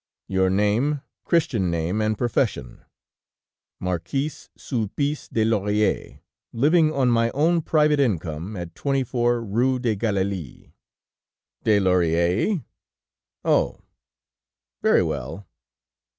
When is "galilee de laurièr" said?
9.95-12.63